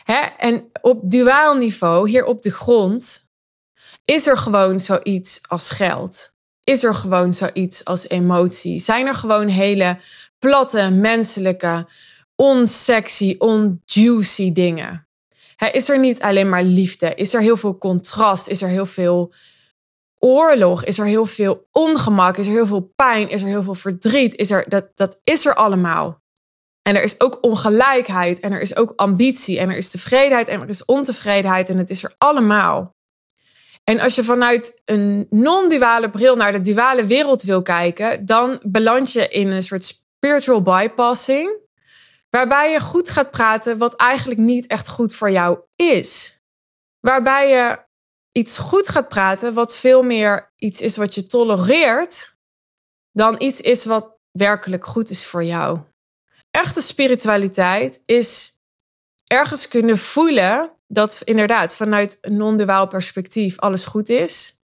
Hè? 0.05 0.21
En 0.39 0.71
op 0.81 1.11
duaal 1.11 1.55
niveau, 1.55 2.09
hier 2.09 2.25
op 2.25 2.43
de 2.43 2.51
grond, 2.51 3.31
is 4.05 4.27
er 4.27 4.39
gewoon 4.39 4.79
zoiets 4.79 5.41
als 5.49 5.71
geld. 5.71 6.35
Is 6.65 6.85
er 6.85 6.95
gewoon 6.95 7.33
zoiets 7.33 7.85
als 7.85 8.09
emotie. 8.09 8.79
Zijn 8.79 9.07
er 9.07 9.15
gewoon 9.15 9.49
hele 9.49 9.99
platte, 10.39 10.91
menselijke, 10.91 11.89
onsexy, 12.35 13.35
onjuicy 13.39 14.53
dingen 14.53 15.06
is 15.73 15.89
er 15.89 15.99
niet 15.99 16.23
alleen 16.23 16.49
maar 16.49 16.63
liefde? 16.63 17.15
Is 17.15 17.35
er 17.35 17.41
heel 17.41 17.57
veel 17.57 17.79
contrast? 17.79 18.49
Is 18.49 18.63
er 18.63 18.69
heel 18.69 18.87
veel 18.87 19.33
oorlog? 20.19 20.85
Is 20.85 20.99
er 20.99 21.07
heel 21.07 21.27
veel 21.27 21.69
ongemak? 21.73 22.37
Is 22.37 22.47
er 22.47 22.53
heel 22.53 22.67
veel 22.67 22.93
pijn? 22.97 23.29
Is 23.29 23.43
er 23.43 23.49
heel 23.49 23.63
veel 23.63 23.75
verdriet? 23.75 24.35
Is 24.35 24.51
er, 24.51 24.69
dat, 24.69 24.91
dat 24.95 25.21
is 25.23 25.47
er 25.47 25.55
allemaal. 25.55 26.25
En 26.83 26.97
er 26.97 27.03
is 27.03 27.21
ook 27.21 27.39
ongelijkheid 27.41 28.41
en 28.41 28.53
er 28.53 28.61
is 28.61 28.77
ook 28.77 28.93
ambitie 28.97 29.59
en 29.59 29.71
er 29.71 29.77
is 29.77 29.91
tevredenheid 29.91 30.49
en 30.49 30.61
er 30.61 30.69
is 30.69 30.85
ontevredenheid 30.85 31.69
en 31.69 31.79
het 31.79 31.91
is 31.91 32.05
er 32.05 32.15
allemaal. 32.19 32.95
En 33.85 34.01
als 34.01 34.15
je 34.15 34.25
vanuit 34.25 34.81
een 34.85 35.27
non-duale 35.31 36.11
bril 36.11 36.37
naar 36.37 36.53
de 36.53 36.61
duale 36.61 37.07
wereld 37.07 37.43
wil 37.43 37.63
kijken, 37.63 38.27
dan 38.27 38.61
beland 38.63 39.13
je 39.13 39.29
in 39.29 39.51
een 39.51 39.63
soort 39.63 39.85
spiritual 39.85 40.63
bypassing. 40.63 41.59
Waarbij 42.37 42.73
je 42.73 42.81
goed 42.81 43.11
gaat 43.11 43.31
praten 43.31 43.79
wat 43.79 43.97
eigenlijk 43.97 44.41
niet 44.41 44.67
echt 44.67 44.89
goed 44.89 45.15
voor 45.15 45.31
jou 45.31 45.59
is. 45.77 46.41
Waarbij 47.01 47.49
je 47.49 47.79
iets 48.33 48.59
goed 48.59 48.89
gaat 48.89 49.09
praten 49.09 49.55
wat 49.55 49.77
veel 49.77 50.03
meer 50.03 50.53
iets 50.57 50.81
is 50.81 50.97
wat 50.97 51.15
je 51.15 51.27
tolereert 51.27 52.37
dan 53.13 53.35
iets 53.39 53.61
is 53.61 53.85
wat 53.85 54.19
werkelijk 54.31 54.87
goed 54.87 55.11
is 55.11 55.27
voor 55.27 55.45
jou. 55.45 55.79
Echte 56.51 56.81
spiritualiteit 56.81 58.03
is 58.05 58.61
ergens 59.27 59.69
kunnen 59.69 59.99
voelen 59.99 60.71
dat 60.87 61.21
inderdaad 61.25 61.75
vanuit 61.75 62.19
een 62.21 62.37
non-duaal 62.37 62.87
perspectief 62.87 63.59
alles 63.59 63.85
goed 63.85 64.09
is, 64.09 64.63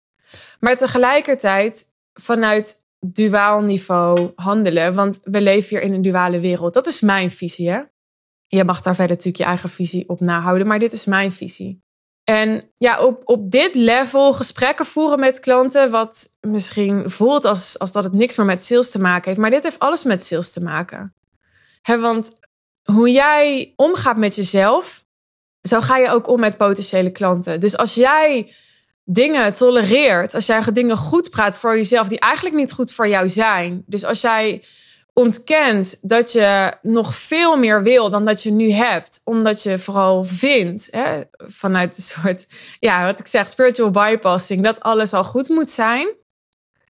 maar 0.59 0.75
tegelijkertijd 0.75 1.85
vanuit 2.13 2.85
duaal 3.05 3.61
niveau 3.61 4.31
handelen. 4.35 4.93
Want 4.93 5.19
we 5.23 5.41
leven 5.41 5.69
hier 5.69 5.81
in 5.81 5.93
een 5.93 6.01
duale 6.01 6.39
wereld. 6.39 6.73
Dat 6.73 6.87
is 6.87 7.01
mijn 7.01 7.29
visie. 7.29 7.69
Hè? 7.69 7.81
Je 8.47 8.63
mag 8.63 8.81
daar 8.81 8.95
verder 8.95 9.15
natuurlijk 9.15 9.43
je 9.43 9.49
eigen 9.49 9.69
visie 9.69 10.09
op 10.09 10.19
nahouden, 10.19 10.67
maar 10.67 10.79
dit 10.79 10.93
is 10.93 11.05
mijn 11.05 11.31
visie. 11.31 11.83
En 12.23 12.71
ja, 12.77 13.03
op, 13.03 13.21
op 13.25 13.51
dit 13.51 13.75
level 13.75 14.33
gesprekken 14.33 14.85
voeren 14.85 15.19
met 15.19 15.39
klanten, 15.39 15.91
wat 15.91 16.37
misschien 16.39 17.09
voelt 17.09 17.45
als, 17.45 17.79
als 17.79 17.91
dat 17.91 18.03
het 18.03 18.13
niks 18.13 18.35
meer 18.35 18.45
met 18.45 18.63
sales 18.63 18.91
te 18.91 18.99
maken 18.99 19.27
heeft, 19.27 19.39
maar 19.39 19.49
dit 19.49 19.63
heeft 19.63 19.79
alles 19.79 20.03
met 20.03 20.23
sales 20.23 20.51
te 20.51 20.61
maken. 20.61 21.15
Want 21.83 22.33
hoe 22.83 23.11
jij 23.11 23.73
omgaat 23.75 24.17
met 24.17 24.35
jezelf, 24.35 25.05
zo 25.61 25.81
ga 25.81 25.97
je 25.97 26.09
ook 26.09 26.27
om 26.27 26.39
met 26.39 26.57
potentiële 26.57 27.11
klanten. 27.11 27.59
Dus 27.59 27.77
als 27.77 27.93
jij 27.93 28.53
dingen 29.13 29.53
tolereert, 29.53 30.33
als 30.33 30.45
jij 30.45 30.61
dingen 30.73 30.97
goed 30.97 31.29
praat 31.29 31.57
voor 31.57 31.75
jezelf 31.75 32.07
die 32.07 32.19
eigenlijk 32.19 32.55
niet 32.55 32.71
goed 32.71 32.93
voor 32.93 33.07
jou 33.07 33.29
zijn. 33.29 33.83
Dus 33.85 34.05
als 34.05 34.21
jij 34.21 34.63
ontkent 35.13 35.97
dat 36.01 36.31
je 36.31 36.73
nog 36.81 37.15
veel 37.15 37.57
meer 37.57 37.83
wil 37.83 38.09
dan 38.09 38.25
dat 38.25 38.43
je 38.43 38.51
nu 38.51 38.71
hebt, 38.71 39.21
omdat 39.23 39.63
je 39.63 39.79
vooral 39.79 40.23
vindt, 40.23 40.87
hè, 40.91 41.21
vanuit 41.31 41.97
een 41.97 42.03
soort, 42.03 42.45
ja, 42.79 43.05
wat 43.05 43.19
ik 43.19 43.27
zeg, 43.27 43.49
spiritual 43.49 43.91
bypassing, 43.91 44.63
dat 44.63 44.79
alles 44.79 45.13
al 45.13 45.23
goed 45.23 45.49
moet 45.49 45.69
zijn, 45.69 46.15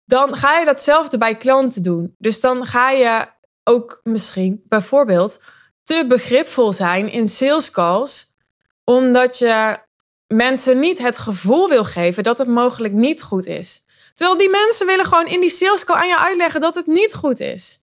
dan 0.04 0.37
ga 0.37 0.58
je 0.58 0.64
datzelfde 0.64 1.18
bij 1.18 1.37
klanten 1.37 1.82
doen. 1.82 2.14
Dus 2.18 2.40
dan 2.40 2.66
ga 2.66 2.90
je 2.90 3.26
ook 3.64 4.00
misschien 4.02 4.62
bijvoorbeeld 4.68 5.42
te 5.82 6.04
begripvol 6.08 6.72
zijn 6.72 7.10
in 7.10 7.28
sales 7.28 7.70
calls, 7.70 8.37
omdat 8.84 9.38
je 9.38 9.87
mensen 10.35 10.80
niet 10.80 10.99
het 10.99 11.18
gevoel 11.18 11.68
wil 11.68 11.85
geven 11.85 12.23
dat 12.23 12.38
het 12.38 12.49
mogelijk 12.49 12.94
niet 12.94 13.23
goed 13.23 13.47
is. 13.47 13.85
Terwijl 14.14 14.38
die 14.38 14.50
mensen 14.50 14.87
willen 14.87 15.04
gewoon 15.04 15.26
in 15.26 15.40
die 15.40 15.50
sales 15.50 15.85
call 15.85 15.97
aan 15.97 16.08
je 16.08 16.18
uitleggen 16.18 16.61
dat 16.61 16.75
het 16.75 16.87
niet 16.87 17.14
goed 17.14 17.40
is. 17.40 17.82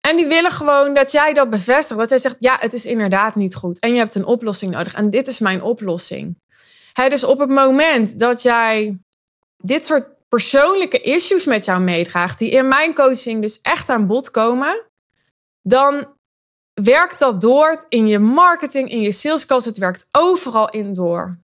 En 0.00 0.16
die 0.16 0.26
willen 0.26 0.50
gewoon 0.50 0.94
dat 0.94 1.12
jij 1.12 1.32
dat 1.32 1.50
bevestigt. 1.50 2.00
Dat 2.00 2.08
jij 2.08 2.18
zegt, 2.18 2.36
ja, 2.38 2.56
het 2.60 2.72
is 2.72 2.86
inderdaad 2.86 3.34
niet 3.34 3.54
goed. 3.54 3.78
En 3.78 3.92
je 3.92 3.98
hebt 3.98 4.14
een 4.14 4.24
oplossing 4.24 4.72
nodig. 4.72 4.94
En 4.94 5.10
dit 5.10 5.28
is 5.28 5.38
mijn 5.38 5.62
oplossing. 5.62 6.38
He, 6.92 7.08
dus 7.08 7.24
op 7.24 7.38
het 7.38 7.48
moment 7.48 8.18
dat 8.18 8.42
jij 8.42 8.98
dit 9.56 9.86
soort 9.86 10.06
persoonlijke 10.28 11.00
issues 11.00 11.44
met 11.44 11.64
jou 11.64 11.80
meedraagt, 11.80 12.38
die 12.38 12.50
in 12.50 12.68
mijn 12.68 12.94
coaching 12.94 13.42
dus 13.42 13.60
echt 13.60 13.88
aan 13.88 14.06
bod 14.06 14.30
komen, 14.30 14.86
dan 15.62 16.16
werkt 16.82 17.18
dat 17.18 17.40
door 17.40 17.84
in 17.88 18.06
je 18.06 18.18
marketing, 18.18 18.90
in 18.90 19.00
je 19.00 19.12
sales 19.12 19.46
calls. 19.46 19.64
Het 19.64 19.78
werkt 19.78 20.08
overal 20.10 20.70
in 20.70 20.92
door. 20.92 21.38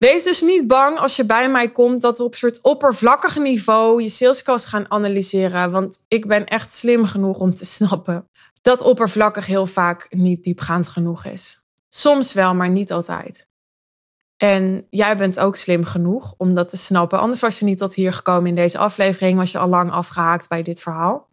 Wees 0.00 0.24
dus 0.24 0.42
niet 0.42 0.66
bang 0.66 0.98
als 0.98 1.16
je 1.16 1.26
bij 1.26 1.50
mij 1.50 1.72
komt 1.72 2.02
dat 2.02 2.18
we 2.18 2.24
op 2.24 2.32
een 2.32 2.38
soort 2.38 2.62
oppervlakkig 2.62 3.36
niveau 3.36 4.02
je 4.02 4.08
salescast 4.08 4.66
gaan 4.66 4.90
analyseren. 4.90 5.70
Want 5.70 6.04
ik 6.08 6.26
ben 6.26 6.46
echt 6.46 6.72
slim 6.72 7.04
genoeg 7.04 7.38
om 7.38 7.54
te 7.54 7.64
snappen 7.76 8.28
dat 8.62 8.80
oppervlakkig 8.80 9.46
heel 9.46 9.66
vaak 9.66 10.06
niet 10.10 10.44
diepgaand 10.44 10.88
genoeg 10.88 11.24
is. 11.24 11.64
Soms 11.88 12.32
wel, 12.32 12.54
maar 12.54 12.68
niet 12.68 12.92
altijd. 12.92 13.48
En 14.36 14.86
jij 14.90 15.16
bent 15.16 15.40
ook 15.40 15.56
slim 15.56 15.84
genoeg 15.84 16.34
om 16.36 16.54
dat 16.54 16.68
te 16.68 16.76
snappen. 16.76 17.18
Anders 17.18 17.40
was 17.40 17.58
je 17.58 17.64
niet 17.64 17.78
tot 17.78 17.94
hier 17.94 18.12
gekomen 18.12 18.48
in 18.48 18.54
deze 18.54 18.78
aflevering, 18.78 19.38
was 19.38 19.52
je 19.52 19.58
al 19.58 19.68
lang 19.68 19.90
afgehaakt 19.90 20.48
bij 20.48 20.62
dit 20.62 20.82
verhaal. 20.82 21.28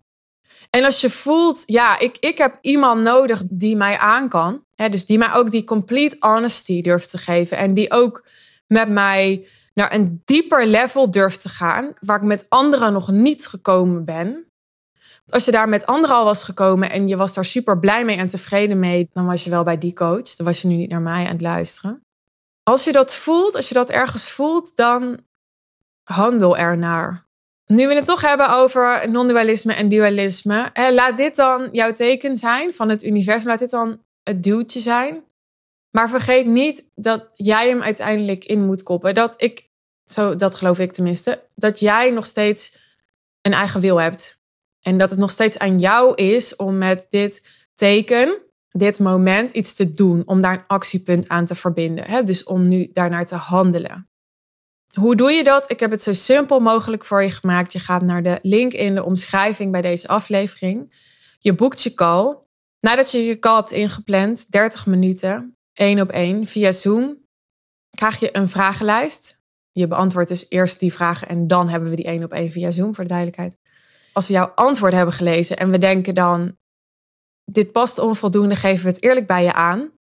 En 0.69 0.83
als 0.83 1.01
je 1.01 1.09
voelt, 1.09 1.63
ja, 1.65 1.99
ik, 1.99 2.17
ik 2.19 2.37
heb 2.37 2.57
iemand 2.61 3.01
nodig 3.01 3.43
die 3.49 3.75
mij 3.75 3.97
aan 3.97 4.29
kan. 4.29 4.65
Hè, 4.75 4.89
dus 4.89 5.05
die 5.05 5.17
mij 5.17 5.33
ook 5.33 5.51
die 5.51 5.63
complete 5.63 6.15
honesty 6.19 6.81
durft 6.81 7.09
te 7.09 7.17
geven. 7.17 7.57
En 7.57 7.73
die 7.73 7.91
ook 7.91 8.25
met 8.67 8.89
mij 8.89 9.47
naar 9.73 9.93
een 9.93 10.21
dieper 10.25 10.67
level 10.67 11.11
durft 11.11 11.41
te 11.41 11.49
gaan. 11.49 11.93
Waar 11.99 12.17
ik 12.17 12.23
met 12.23 12.45
anderen 12.49 12.93
nog 12.93 13.11
niet 13.11 13.47
gekomen 13.47 14.05
ben. 14.05 14.51
Als 15.27 15.45
je 15.45 15.51
daar 15.51 15.69
met 15.69 15.85
anderen 15.85 16.15
al 16.15 16.23
was 16.23 16.43
gekomen 16.43 16.89
en 16.89 17.07
je 17.07 17.17
was 17.17 17.33
daar 17.33 17.45
super 17.45 17.79
blij 17.79 18.05
mee 18.05 18.17
en 18.17 18.27
tevreden 18.27 18.79
mee, 18.79 19.09
dan 19.13 19.25
was 19.25 19.43
je 19.43 19.49
wel 19.49 19.63
bij 19.63 19.77
die 19.77 19.93
coach. 19.93 20.35
Dan 20.35 20.45
was 20.45 20.61
je 20.61 20.67
nu 20.67 20.75
niet 20.75 20.89
naar 20.89 21.01
mij 21.01 21.25
aan 21.25 21.31
het 21.31 21.41
luisteren. 21.41 22.01
Als 22.63 22.83
je 22.83 22.91
dat 22.91 23.15
voelt, 23.15 23.55
als 23.55 23.67
je 23.67 23.73
dat 23.73 23.89
ergens 23.89 24.31
voelt, 24.31 24.75
dan 24.75 25.19
handel 26.03 26.57
ernaar. 26.57 27.25
Nu 27.65 27.87
we 27.87 27.95
het 27.95 28.05
toch 28.05 28.21
hebben 28.21 28.49
over 28.49 29.09
non-dualisme 29.11 29.73
en 29.73 29.89
dualisme, 29.89 30.71
laat 30.73 31.17
dit 31.17 31.35
dan 31.35 31.69
jouw 31.71 31.91
teken 31.91 32.35
zijn 32.35 32.73
van 32.73 32.89
het 32.89 33.03
universum. 33.03 33.49
Laat 33.49 33.59
dit 33.59 33.69
dan 33.69 34.03
het 34.23 34.43
duwtje 34.43 34.79
zijn. 34.79 35.23
Maar 35.97 36.09
vergeet 36.09 36.45
niet 36.45 36.89
dat 36.95 37.29
jij 37.33 37.69
hem 37.69 37.81
uiteindelijk 37.81 38.45
in 38.45 38.65
moet 38.65 38.83
koppen. 38.83 39.13
Dat 39.13 39.41
ik, 39.41 39.69
zo, 40.05 40.35
dat 40.35 40.55
geloof 40.55 40.79
ik 40.79 40.91
tenminste, 40.91 41.43
dat 41.55 41.79
jij 41.79 42.09
nog 42.09 42.25
steeds 42.25 42.77
een 43.41 43.53
eigen 43.53 43.81
wil 43.81 44.01
hebt. 44.01 44.41
En 44.81 44.97
dat 44.97 45.09
het 45.09 45.19
nog 45.19 45.31
steeds 45.31 45.59
aan 45.59 45.79
jou 45.79 46.15
is 46.15 46.55
om 46.55 46.77
met 46.77 47.05
dit 47.09 47.47
teken, 47.75 48.41
dit 48.69 48.99
moment, 48.99 49.51
iets 49.51 49.73
te 49.73 49.89
doen. 49.89 50.23
Om 50.25 50.41
daar 50.41 50.53
een 50.53 50.67
actiepunt 50.67 51.27
aan 51.27 51.45
te 51.45 51.55
verbinden. 51.55 52.05
Hè? 52.05 52.23
Dus 52.23 52.43
om 52.43 52.67
nu 52.67 52.89
daarnaar 52.93 53.25
te 53.25 53.35
handelen. 53.35 54.09
Hoe 54.93 55.15
doe 55.15 55.31
je 55.31 55.43
dat? 55.43 55.71
Ik 55.71 55.79
heb 55.79 55.91
het 55.91 56.01
zo 56.01 56.13
simpel 56.13 56.59
mogelijk 56.59 57.05
voor 57.05 57.23
je 57.23 57.31
gemaakt. 57.31 57.73
Je 57.73 57.79
gaat 57.79 58.01
naar 58.01 58.23
de 58.23 58.39
link 58.41 58.73
in 58.73 58.95
de 58.95 59.03
omschrijving 59.03 59.71
bij 59.71 59.81
deze 59.81 60.07
aflevering. 60.07 60.93
Je 61.39 61.55
boekt 61.55 61.81
je 61.81 61.93
call. 61.93 62.37
Nadat 62.79 63.11
je 63.11 63.25
je 63.25 63.39
call 63.39 63.55
hebt 63.55 63.71
ingepland, 63.71 64.51
30 64.51 64.85
minuten, 64.85 65.56
één 65.77 65.99
op 65.99 66.09
één, 66.09 66.45
via 66.45 66.71
Zoom, 66.71 67.25
krijg 67.89 68.19
je 68.19 68.35
een 68.37 68.49
vragenlijst. 68.49 69.39
Je 69.71 69.87
beantwoordt 69.87 70.29
dus 70.29 70.45
eerst 70.49 70.79
die 70.79 70.93
vragen 70.93 71.27
en 71.27 71.47
dan 71.47 71.69
hebben 71.69 71.89
we 71.89 71.95
die 71.95 72.05
één 72.05 72.23
op 72.23 72.33
één 72.33 72.51
via 72.51 72.71
Zoom, 72.71 72.95
voor 72.95 73.03
de 73.03 73.09
duidelijkheid. 73.09 73.57
Als 74.13 74.27
we 74.27 74.33
jouw 74.33 74.51
antwoord 74.55 74.93
hebben 74.93 75.13
gelezen 75.13 75.57
en 75.57 75.71
we 75.71 75.77
denken 75.77 76.15
dan, 76.15 76.57
dit 77.51 77.71
past 77.71 77.99
onvoldoende, 77.99 78.55
geven 78.55 78.83
we 78.83 78.89
het 78.89 79.03
eerlijk 79.03 79.27
bij 79.27 79.43
je 79.43 79.53
aan. 79.53 79.91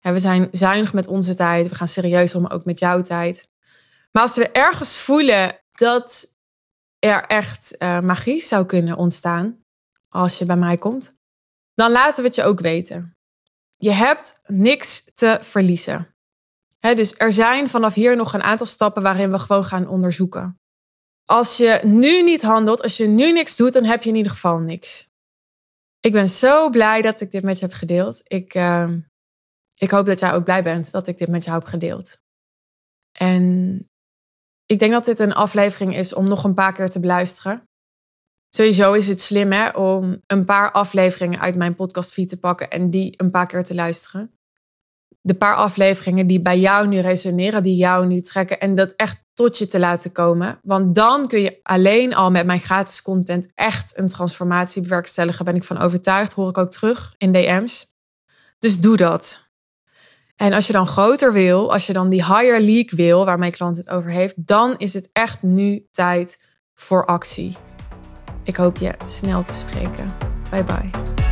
we 0.00 0.18
zijn 0.18 0.48
zuinig 0.50 0.92
met 0.92 1.06
onze 1.06 1.34
tijd, 1.34 1.68
we 1.68 1.74
gaan 1.74 1.88
serieus 1.88 2.34
om 2.34 2.46
ook 2.46 2.64
met 2.64 2.78
jouw 2.78 3.02
tijd. 3.02 3.48
Maar 4.12 4.22
als 4.22 4.36
we 4.36 4.50
ergens 4.50 4.98
voelen 4.98 5.60
dat 5.70 6.36
er 6.98 7.24
echt 7.24 7.74
uh, 7.78 8.00
magie 8.00 8.40
zou 8.40 8.66
kunnen 8.66 8.96
ontstaan 8.96 9.60
als 10.08 10.38
je 10.38 10.44
bij 10.44 10.56
mij 10.56 10.76
komt, 10.76 11.12
dan 11.74 11.90
laten 11.90 12.22
we 12.22 12.26
het 12.26 12.36
je 12.36 12.44
ook 12.44 12.60
weten. 12.60 13.15
Je 13.76 13.92
hebt 13.92 14.36
niks 14.46 15.04
te 15.14 15.38
verliezen. 15.42 16.14
dus 16.80 17.14
er 17.16 17.32
zijn 17.32 17.68
vanaf 17.68 17.94
hier 17.94 18.16
nog 18.16 18.32
een 18.32 18.42
aantal 18.42 18.66
stappen 18.66 19.02
waarin 19.02 19.30
we 19.30 19.38
gewoon 19.38 19.64
gaan 19.64 19.88
onderzoeken. 19.88 20.60
Als 21.24 21.56
je 21.56 21.80
nu 21.82 22.22
niet 22.22 22.42
handelt, 22.42 22.82
als 22.82 22.96
je 22.96 23.06
nu 23.06 23.32
niks 23.32 23.56
doet, 23.56 23.72
dan 23.72 23.84
heb 23.84 24.02
je 24.02 24.08
in 24.08 24.16
ieder 24.16 24.32
geval 24.32 24.58
niks. 24.58 25.10
Ik 26.00 26.12
ben 26.12 26.28
zo 26.28 26.70
blij 26.70 27.02
dat 27.02 27.20
ik 27.20 27.30
dit 27.30 27.42
met 27.42 27.58
je 27.58 27.64
heb 27.64 27.74
gedeeld. 27.74 28.20
Ik, 28.24 28.54
uh, 28.54 28.92
ik 29.74 29.90
hoop 29.90 30.06
dat 30.06 30.20
jij 30.20 30.32
ook 30.32 30.44
blij 30.44 30.62
bent 30.62 30.90
dat 30.90 31.06
ik 31.06 31.18
dit 31.18 31.28
met 31.28 31.44
jou 31.44 31.58
heb 31.58 31.66
gedeeld. 31.66 32.20
En 33.12 33.88
ik 34.66 34.78
denk 34.78 34.92
dat 34.92 35.04
dit 35.04 35.18
een 35.18 35.34
aflevering 35.34 35.96
is 35.96 36.14
om 36.14 36.28
nog 36.28 36.44
een 36.44 36.54
paar 36.54 36.72
keer 36.72 36.88
te 36.88 37.00
beluisteren. 37.00 37.65
Sowieso 38.50 38.92
is 38.92 39.08
het 39.08 39.20
slim 39.20 39.52
hè, 39.52 39.68
om 39.68 40.22
een 40.26 40.44
paar 40.44 40.72
afleveringen 40.72 41.40
uit 41.40 41.56
mijn 41.56 41.74
podcastfeed 41.74 42.28
te 42.28 42.38
pakken 42.38 42.70
en 42.70 42.90
die 42.90 43.14
een 43.16 43.30
paar 43.30 43.46
keer 43.46 43.64
te 43.64 43.74
luisteren. 43.74 44.30
De 45.20 45.34
paar 45.34 45.54
afleveringen 45.54 46.26
die 46.26 46.40
bij 46.40 46.58
jou 46.58 46.86
nu 46.86 46.98
resoneren, 46.98 47.62
die 47.62 47.76
jou 47.76 48.06
nu 48.06 48.20
trekken 48.20 48.60
en 48.60 48.74
dat 48.74 48.92
echt 48.92 49.24
tot 49.34 49.58
je 49.58 49.66
te 49.66 49.78
laten 49.78 50.12
komen. 50.12 50.60
Want 50.62 50.94
dan 50.94 51.28
kun 51.28 51.40
je 51.40 51.60
alleen 51.62 52.14
al 52.14 52.30
met 52.30 52.46
mijn 52.46 52.60
gratis 52.60 53.02
content 53.02 53.52
echt 53.54 53.98
een 53.98 54.08
transformatie 54.08 54.82
bewerkstelligen. 54.82 55.44
Ben 55.44 55.54
ik 55.54 55.64
van 55.64 55.78
overtuigd, 55.78 56.32
hoor 56.32 56.48
ik 56.48 56.58
ook 56.58 56.70
terug 56.70 57.14
in 57.18 57.32
DM's. 57.32 57.94
Dus 58.58 58.80
doe 58.80 58.96
dat. 58.96 59.50
En 60.36 60.52
als 60.52 60.66
je 60.66 60.72
dan 60.72 60.86
groter 60.86 61.32
wil, 61.32 61.72
als 61.72 61.86
je 61.86 61.92
dan 61.92 62.08
die 62.08 62.24
higher 62.24 62.60
league 62.60 62.96
wil, 62.96 63.24
waar 63.24 63.38
mijn 63.38 63.52
klant 63.52 63.76
het 63.76 63.90
over 63.90 64.10
heeft, 64.10 64.46
dan 64.46 64.76
is 64.76 64.94
het 64.94 65.10
echt 65.12 65.42
nu 65.42 65.86
tijd 65.90 66.42
voor 66.74 67.06
actie. 67.06 67.56
Ik 68.46 68.56
hoop 68.56 68.76
je 68.76 68.94
snel 69.06 69.42
te 69.42 69.52
spreken. 69.52 70.12
Bye 70.50 70.64
bye. 70.64 71.25